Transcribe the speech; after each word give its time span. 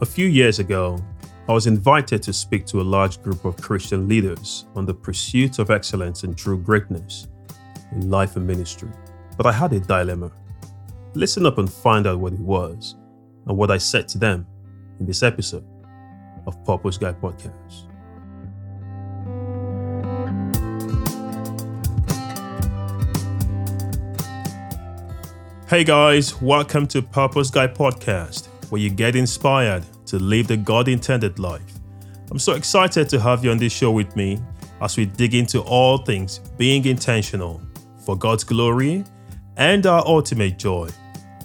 A 0.00 0.06
few 0.06 0.28
years 0.28 0.60
ago, 0.60 0.96
I 1.48 1.52
was 1.52 1.66
invited 1.66 2.22
to 2.22 2.32
speak 2.32 2.64
to 2.66 2.80
a 2.80 2.82
large 2.82 3.20
group 3.20 3.44
of 3.44 3.56
Christian 3.56 4.06
leaders 4.06 4.64
on 4.76 4.86
the 4.86 4.94
pursuit 4.94 5.58
of 5.58 5.72
excellence 5.72 6.22
and 6.22 6.38
true 6.38 6.56
greatness 6.56 7.26
in 7.90 8.08
life 8.08 8.36
and 8.36 8.46
ministry. 8.46 8.90
But 9.36 9.46
I 9.46 9.52
had 9.52 9.72
a 9.72 9.80
dilemma. 9.80 10.30
Listen 11.14 11.46
up 11.46 11.58
and 11.58 11.68
find 11.68 12.06
out 12.06 12.20
what 12.20 12.32
it 12.32 12.38
was 12.38 12.94
and 13.48 13.56
what 13.56 13.72
I 13.72 13.78
said 13.78 14.06
to 14.10 14.18
them 14.18 14.46
in 15.00 15.06
this 15.06 15.24
episode 15.24 15.66
of 16.46 16.64
Purpose 16.64 16.96
Guy 16.96 17.12
Podcast. 17.14 17.86
Hey 25.68 25.82
guys, 25.82 26.40
welcome 26.40 26.86
to 26.86 27.02
Purpose 27.02 27.50
Guy 27.50 27.66
Podcast 27.66 28.48
where 28.70 28.80
you 28.80 28.90
get 28.90 29.16
inspired 29.16 29.84
to 30.06 30.18
live 30.18 30.46
the 30.46 30.56
God 30.56 30.88
intended 30.88 31.38
life. 31.38 31.62
I'm 32.30 32.38
so 32.38 32.52
excited 32.52 33.08
to 33.08 33.20
have 33.20 33.44
you 33.44 33.50
on 33.50 33.58
this 33.58 33.72
show 33.72 33.90
with 33.90 34.14
me 34.14 34.38
as 34.80 34.96
we 34.96 35.06
dig 35.06 35.34
into 35.34 35.60
all 35.60 35.98
things 35.98 36.38
being 36.56 36.84
intentional 36.84 37.60
for 38.04 38.16
God's 38.16 38.44
glory 38.44 39.04
and 39.56 39.86
our 39.86 40.06
ultimate 40.06 40.58
joy. 40.58 40.88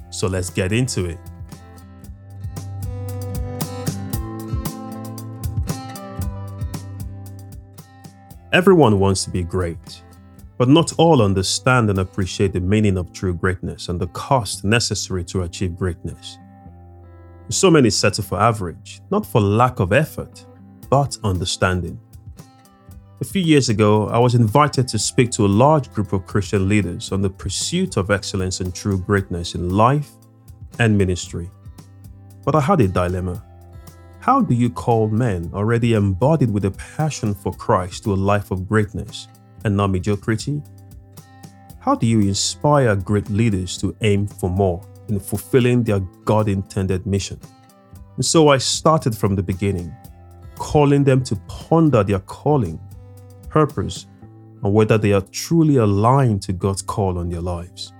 So 0.09 0.27
let's 0.27 0.49
get 0.49 0.71
into 0.71 1.05
it. 1.05 1.17
Everyone 8.51 8.99
wants 8.99 9.23
to 9.23 9.31
be 9.31 9.41
great, 9.41 10.03
but 10.59 10.69
not 10.69 10.93
all 10.99 11.23
understand 11.23 11.89
and 11.89 11.97
appreciate 11.97 12.53
the 12.53 12.59
meaning 12.59 12.97
of 12.97 13.11
true 13.11 13.33
greatness 13.33 13.89
and 13.89 13.99
the 13.99 14.05
cost 14.07 14.63
necessary 14.63 15.23
to 15.23 15.41
achieve 15.41 15.75
greatness. 15.75 16.37
So 17.53 17.69
many 17.69 17.91
settle 17.91 18.23
for 18.23 18.39
average, 18.39 18.99
not 19.11 19.27
for 19.27 19.39
lack 19.39 19.79
of 19.79 19.93
effort, 19.93 20.43
but 20.89 21.15
understanding. 21.23 21.99
A 23.21 23.23
few 23.23 23.43
years 23.43 23.69
ago, 23.69 24.07
I 24.07 24.17
was 24.17 24.33
invited 24.33 24.87
to 24.87 24.97
speak 24.97 25.29
to 25.33 25.45
a 25.45 25.55
large 25.63 25.93
group 25.93 26.13
of 26.13 26.25
Christian 26.25 26.67
leaders 26.67 27.11
on 27.11 27.21
the 27.21 27.29
pursuit 27.29 27.95
of 27.95 28.09
excellence 28.09 28.59
and 28.59 28.73
true 28.73 28.99
greatness 28.99 29.53
in 29.53 29.69
life 29.69 30.09
and 30.79 30.97
ministry. 30.97 31.47
But 32.43 32.55
I 32.55 32.59
had 32.59 32.81
a 32.81 32.87
dilemma. 32.87 33.43
How 34.19 34.41
do 34.41 34.55
you 34.55 34.71
call 34.71 35.07
men 35.07 35.51
already 35.53 35.93
embodied 35.93 36.49
with 36.49 36.65
a 36.65 36.71
passion 36.71 37.35
for 37.35 37.53
Christ 37.53 38.03
to 38.05 38.13
a 38.13 38.15
life 38.15 38.49
of 38.49 38.67
greatness 38.67 39.27
and 39.63 39.77
not 39.77 39.91
mediocrity? 39.91 40.63
How 41.79 41.93
do 41.93 42.07
you 42.07 42.19
inspire 42.21 42.95
great 42.95 43.29
leaders 43.29 43.77
to 43.77 43.95
aim 44.01 44.25
for 44.25 44.49
more? 44.49 44.83
In 45.09 45.19
fulfilling 45.19 45.83
their 45.83 45.99
God 46.25 46.47
intended 46.47 47.05
mission. 47.05 47.39
And 48.15 48.25
so 48.25 48.49
I 48.49 48.57
started 48.57 49.17
from 49.17 49.35
the 49.35 49.43
beginning, 49.43 49.93
calling 50.55 51.03
them 51.03 51.23
to 51.25 51.35
ponder 51.47 52.03
their 52.03 52.19
calling, 52.19 52.79
purpose, 53.49 54.07
and 54.63 54.73
whether 54.73 54.97
they 54.97 55.13
are 55.13 55.21
truly 55.31 55.77
aligned 55.77 56.41
to 56.43 56.53
God's 56.53 56.81
call 56.81 57.17
on 57.17 57.29
their 57.29 57.41
lives. 57.41 57.93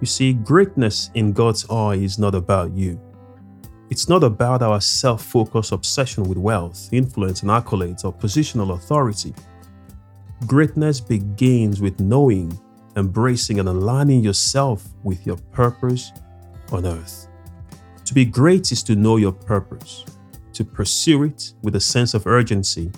You 0.00 0.06
see, 0.06 0.32
greatness 0.32 1.10
in 1.14 1.32
God's 1.32 1.68
eye 1.68 1.96
is 1.96 2.18
not 2.18 2.34
about 2.34 2.72
you. 2.72 2.98
It's 3.90 4.08
not 4.08 4.24
about 4.24 4.62
our 4.62 4.80
self 4.80 5.24
focused 5.24 5.72
obsession 5.72 6.24
with 6.24 6.38
wealth, 6.38 6.88
influence, 6.92 7.42
and 7.42 7.50
accolades 7.50 8.04
or 8.04 8.12
positional 8.12 8.74
authority. 8.74 9.34
Greatness 10.46 11.00
begins 11.00 11.82
with 11.82 12.00
knowing 12.00 12.58
embracing 13.00 13.58
and 13.58 13.68
aligning 13.68 14.22
yourself 14.22 14.86
with 15.02 15.26
your 15.26 15.36
purpose 15.52 16.12
on 16.70 16.86
earth. 16.86 17.26
To 18.04 18.14
be 18.14 18.24
great 18.24 18.70
is 18.70 18.82
to 18.84 18.94
know 18.94 19.16
your 19.16 19.32
purpose, 19.32 20.04
to 20.52 20.64
pursue 20.64 21.24
it 21.24 21.52
with 21.62 21.76
a 21.76 21.80
sense 21.80 22.14
of 22.14 22.26
urgency, 22.26 22.92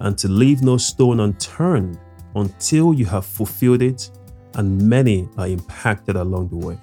and 0.00 0.16
to 0.18 0.28
leave 0.28 0.62
no 0.62 0.76
stone 0.76 1.20
unturned 1.20 1.98
until 2.34 2.92
you 2.92 3.06
have 3.06 3.26
fulfilled 3.26 3.82
it 3.82 4.10
and 4.54 4.80
many 4.88 5.28
are 5.36 5.48
impacted 5.48 6.16
along 6.16 6.48
the 6.48 6.56
way. 6.56 6.78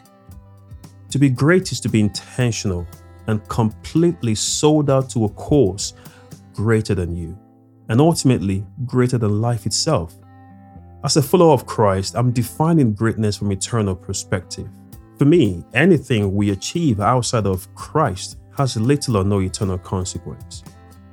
To 1.10 1.20
be 1.20 1.30
great 1.30 1.72
is 1.72 1.80
to 1.82 1.90
be 1.90 2.00
intentional 2.00 2.86
and 3.28 3.48
completely 3.50 4.36
sold 4.36 4.90
out 4.90 5.10
to 5.12 5.26
a 5.26 5.30
cause 5.30 5.94
greater 6.54 6.96
than 6.96 7.16
you, 7.16 7.38
and 7.90 8.00
ultimately 8.00 8.66
greater 8.86 9.18
than 9.18 9.42
life 9.42 9.66
itself. 9.66 10.16
As 11.06 11.18
a 11.18 11.22
follower 11.22 11.54
of 11.54 11.68
Christ, 11.68 12.16
I'm 12.16 12.32
defining 12.32 12.92
greatness 12.92 13.38
from 13.38 13.52
eternal 13.52 13.96
perspective. 13.96 14.68
For 15.20 15.26
me, 15.26 15.64
anything 15.76 16.34
we 16.34 16.50
achieve 16.50 17.00
outside 17.00 17.46
of 17.46 17.72
Christ 17.76 18.38
has 18.58 18.76
little 18.76 19.18
or 19.18 19.24
no 19.24 19.40
eternal 19.40 19.78
consequence. 19.78 20.64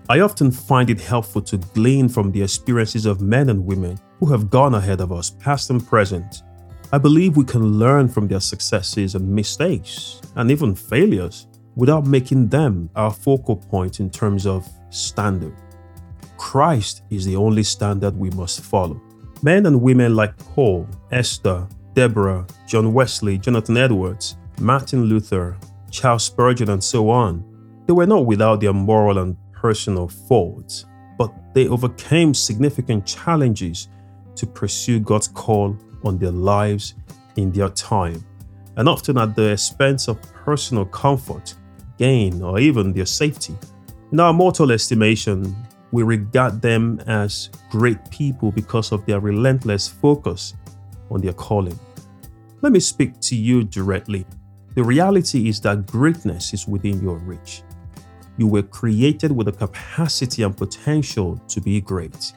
I 0.08 0.20
often 0.20 0.50
find 0.50 0.88
it 0.88 0.98
helpful 0.98 1.42
to 1.42 1.58
glean 1.58 2.08
from 2.08 2.32
the 2.32 2.42
experiences 2.42 3.04
of 3.04 3.20
men 3.20 3.50
and 3.50 3.66
women 3.66 3.98
who 4.18 4.24
have 4.32 4.48
gone 4.48 4.76
ahead 4.76 5.02
of 5.02 5.12
us, 5.12 5.28
past 5.28 5.68
and 5.68 5.86
present. 5.86 6.42
I 6.90 6.96
believe 6.96 7.36
we 7.36 7.44
can 7.44 7.78
learn 7.78 8.08
from 8.08 8.26
their 8.26 8.40
successes 8.40 9.14
and 9.14 9.28
mistakes, 9.28 10.22
and 10.36 10.50
even 10.50 10.74
failures, 10.74 11.48
without 11.76 12.06
making 12.06 12.48
them 12.48 12.88
our 12.96 13.12
focal 13.12 13.56
point 13.56 14.00
in 14.00 14.08
terms 14.08 14.46
of 14.46 14.66
standard. 14.88 15.54
Christ 16.38 17.02
is 17.10 17.26
the 17.26 17.36
only 17.36 17.62
standard 17.62 18.16
we 18.16 18.30
must 18.30 18.62
follow. 18.62 18.98
Men 19.44 19.66
and 19.66 19.82
women 19.82 20.14
like 20.14 20.36
Paul, 20.38 20.86
Esther, 21.10 21.66
Deborah, 21.94 22.46
John 22.68 22.92
Wesley, 22.92 23.38
Jonathan 23.38 23.76
Edwards, 23.76 24.36
Martin 24.60 25.04
Luther, 25.04 25.58
Charles 25.90 26.24
Spurgeon, 26.24 26.70
and 26.70 26.82
so 26.82 27.10
on, 27.10 27.44
they 27.86 27.92
were 27.92 28.06
not 28.06 28.24
without 28.24 28.60
their 28.60 28.72
moral 28.72 29.18
and 29.18 29.36
personal 29.52 30.06
faults, 30.06 30.86
but 31.18 31.32
they 31.54 31.66
overcame 31.66 32.32
significant 32.32 33.04
challenges 33.04 33.88
to 34.36 34.46
pursue 34.46 35.00
God's 35.00 35.26
call 35.28 35.76
on 36.04 36.18
their 36.18 36.30
lives 36.30 36.94
in 37.36 37.50
their 37.50 37.68
time, 37.70 38.24
and 38.76 38.88
often 38.88 39.18
at 39.18 39.34
the 39.34 39.50
expense 39.50 40.06
of 40.06 40.22
personal 40.32 40.84
comfort, 40.84 41.54
gain, 41.98 42.42
or 42.42 42.60
even 42.60 42.92
their 42.92 43.06
safety. 43.06 43.56
In 44.12 44.20
our 44.20 44.32
mortal 44.32 44.70
estimation, 44.70 45.54
we 45.92 46.02
regard 46.02 46.62
them 46.62 47.00
as 47.06 47.50
great 47.70 48.10
people 48.10 48.50
because 48.50 48.92
of 48.92 49.04
their 49.04 49.20
relentless 49.20 49.86
focus 49.86 50.54
on 51.10 51.20
their 51.20 51.34
calling. 51.34 51.78
Let 52.62 52.72
me 52.72 52.80
speak 52.80 53.20
to 53.20 53.36
you 53.36 53.62
directly. 53.62 54.24
The 54.74 54.82
reality 54.82 55.48
is 55.48 55.60
that 55.60 55.86
greatness 55.86 56.54
is 56.54 56.66
within 56.66 57.02
your 57.02 57.18
reach. 57.18 57.62
You 58.38 58.46
were 58.46 58.62
created 58.62 59.30
with 59.30 59.46
the 59.46 59.52
capacity 59.52 60.42
and 60.42 60.56
potential 60.56 61.36
to 61.48 61.60
be 61.60 61.82
great. 61.82 62.32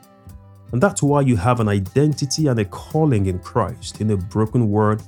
And 0.74 0.84
that's 0.84 1.02
why 1.02 1.22
you 1.22 1.38
have 1.38 1.62
an 1.62 1.70
identity 1.70 2.48
and 2.48 2.60
a 2.60 2.66
calling 2.66 3.28
in 3.28 3.40
Christ 3.40 4.02
in 4.02 4.12
a 4.12 4.18
broken 4.18 4.70
world 4.70 5.02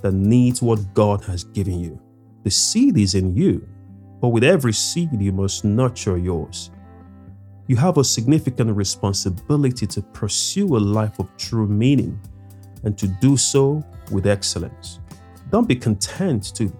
that 0.00 0.12
needs 0.12 0.60
what 0.60 0.92
God 0.94 1.22
has 1.24 1.44
given 1.44 1.78
you. 1.78 2.00
The 2.42 2.50
seed 2.50 2.98
is 2.98 3.14
in 3.14 3.36
you, 3.36 3.64
but 4.20 4.30
with 4.30 4.42
every 4.42 4.72
seed, 4.72 5.10
you 5.12 5.30
must 5.30 5.64
nurture 5.64 6.18
yours 6.18 6.72
you 7.66 7.76
have 7.76 7.98
a 7.98 8.04
significant 8.04 8.74
responsibility 8.74 9.86
to 9.86 10.02
pursue 10.02 10.76
a 10.76 10.78
life 10.78 11.18
of 11.18 11.28
true 11.36 11.66
meaning 11.66 12.18
and 12.84 12.98
to 12.98 13.06
do 13.06 13.36
so 13.36 13.82
with 14.10 14.26
excellence. 14.26 15.00
Don't 15.50 15.68
be 15.68 15.76
content 15.76 16.54
to 16.56 16.72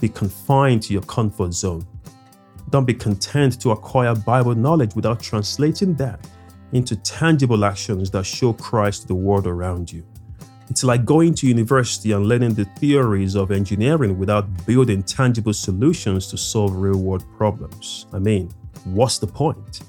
be 0.00 0.08
confined 0.08 0.82
to 0.84 0.92
your 0.92 1.02
comfort 1.02 1.52
zone. 1.52 1.86
Don't 2.70 2.86
be 2.86 2.94
content 2.94 3.60
to 3.60 3.72
acquire 3.72 4.14
Bible 4.14 4.54
knowledge 4.54 4.94
without 4.94 5.20
translating 5.20 5.94
that 5.94 6.26
into 6.72 6.96
tangible 6.96 7.64
actions 7.64 8.10
that 8.12 8.24
show 8.24 8.52
Christ 8.52 9.02
to 9.02 9.08
the 9.08 9.14
world 9.14 9.46
around 9.46 9.92
you. 9.92 10.04
It's 10.70 10.84
like 10.84 11.04
going 11.04 11.34
to 11.34 11.48
university 11.48 12.12
and 12.12 12.26
learning 12.26 12.54
the 12.54 12.64
theories 12.64 13.34
of 13.34 13.50
engineering 13.50 14.16
without 14.16 14.66
building 14.66 15.02
tangible 15.02 15.52
solutions 15.52 16.28
to 16.28 16.38
solve 16.38 16.76
real 16.76 17.00
world 17.00 17.24
problems. 17.36 18.06
I 18.12 18.20
mean, 18.20 18.50
what's 18.84 19.18
the 19.18 19.26
point? 19.26 19.80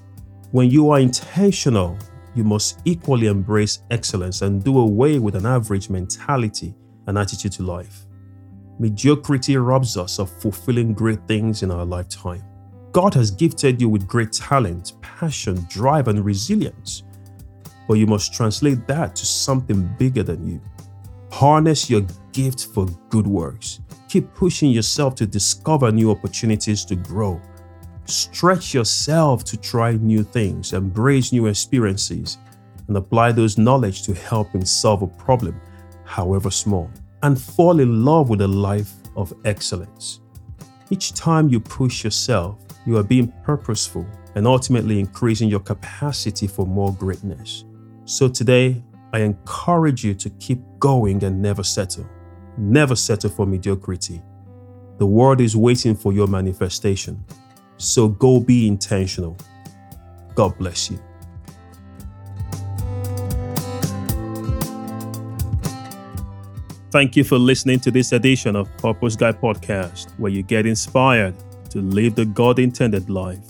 When 0.52 0.70
you 0.70 0.90
are 0.92 1.00
intentional, 1.00 1.98
you 2.36 2.44
must 2.44 2.82
equally 2.84 3.28
embrace 3.28 3.84
excellence 3.90 4.42
and 4.42 4.62
do 4.62 4.80
away 4.80 5.18
with 5.18 5.36
an 5.36 5.46
average 5.46 5.90
mentality 5.90 6.76
and 7.08 7.18
attitude 7.18 7.54
to 7.54 7.64
life. 7.64 8.06
Mediocrity 8.78 9.56
robs 9.56 9.96
us 9.96 10.20
of 10.20 10.30
fulfilling 10.42 10.94
great 10.94 11.26
things 11.26 11.64
in 11.64 11.72
our 11.72 11.86
lifetime. 11.86 12.44
God 12.92 13.14
has 13.14 13.32
gifted 13.32 13.80
you 13.80 13.88
with 13.88 14.10
great 14.10 14.34
talent, 14.34 14.92
passion, 15.02 15.66
drive, 15.70 16.10
and 16.10 16.26
resilience, 16.26 17.04
but 17.88 17.94
you 17.94 18.06
must 18.06 18.34
translate 18.34 18.86
that 18.88 19.16
to 19.16 19.26
something 19.26 19.90
bigger 19.98 20.24
than 20.24 20.46
you. 20.46 20.60
Harness 21.32 21.90
your 21.90 22.06
gift 22.34 22.68
for 22.74 22.88
good 23.08 23.26
works. 23.26 23.80
Keep 24.10 24.34
pushing 24.34 24.72
yourself 24.72 25.16
to 25.16 25.26
discover 25.26 25.94
new 25.94 26.12
opportunities 26.12 26.84
to 26.84 26.98
grow 26.98 27.40
Stretch 28.06 28.74
yourself 28.74 29.44
to 29.46 29.58
try 29.58 29.94
new 29.94 30.24
things, 30.24 30.74
embrace 30.74 31.32
new 31.32 31.48
experiences, 31.48 32.38
and 32.88 32.98
apply 32.98 33.32
those 33.32 33.58
knowledge 33.58 34.04
to 34.04 34.14
help 34.14 34.52
him 34.52 34.66
solve 34.66 35.02
a 35.02 35.08
problem, 35.08 35.60
however 36.04 36.52
small, 36.52 36.90
and 37.24 37.40
fall 37.40 37.80
in 37.80 38.04
love 38.04 38.30
with 38.30 38.42
a 38.42 38.48
life 38.48 38.92
of 39.16 39.34
excellence. 39.46 40.20
Each 40.90 41.14
time 41.14 41.48
you 41.48 41.60
push 41.60 42.04
yourself, 42.04 42.58
you 42.86 42.98
are 42.98 43.04
being 43.04 43.32
purposeful 43.44 44.06
and 44.36 44.48
ultimately 44.48 45.00
increasing 45.00 45.50
your 45.50 45.60
capacity 45.60 46.48
for 46.48 46.66
more 46.66 46.94
greatness. 46.94 47.66
So 48.06 48.28
today, 48.28 48.84
I 49.14 49.20
encourage 49.20 50.04
you 50.04 50.14
to 50.16 50.30
keep 50.32 50.60
going 50.80 51.24
and 51.24 51.42
never 51.42 51.64
settle. 51.64 52.10
Never 52.58 52.96
settle 52.96 53.30
for 53.30 53.46
mediocrity. 53.46 54.22
The 54.98 55.06
world 55.06 55.42
is 55.42 55.56
waiting 55.56 55.96
for 55.96 56.14
your 56.14 56.28
manifestation. 56.28 57.24
So 57.82 58.10
go 58.10 58.40
be 58.40 58.68
intentional. 58.68 59.36
God 60.36 60.56
bless 60.60 60.92
you. 60.92 61.00
Thank 66.92 67.16
you 67.16 67.24
for 67.24 67.40
listening 67.40 67.80
to 67.80 67.90
this 67.90 68.12
edition 68.12 68.56
of 68.56 68.70
Purpose 68.78 69.16
Guy 69.16 69.32
Podcast, 69.32 70.12
where 70.20 70.32
you 70.32 70.44
get 70.44 70.68
inspired 70.68 71.34
to 71.72 71.80
live 71.82 72.14
the 72.14 72.26
God 72.26 72.60
intended 72.60 73.10
life. 73.10 73.44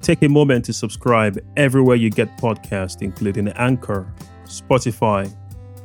Take 0.00 0.22
a 0.22 0.30
moment 0.30 0.64
to 0.64 0.72
subscribe 0.72 1.38
everywhere 1.58 1.96
you 1.96 2.08
get 2.08 2.38
podcasts, 2.38 3.02
including 3.02 3.48
Anchor, 3.48 4.10
Spotify, 4.46 5.30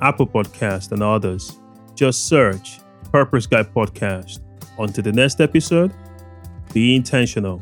Apple 0.02 0.28
Podcast, 0.28 0.94
and 0.94 1.04
others. 1.04 1.60
Just 1.96 2.30
search 2.30 2.80
Purpose 3.12 3.46
Guy 3.46 3.64
Podcast. 3.64 4.40
On 4.78 4.88
to 4.94 5.02
the 5.02 5.12
next 5.12 5.42
episode. 5.42 5.94
Be 6.72 6.96
intentional 6.96 7.62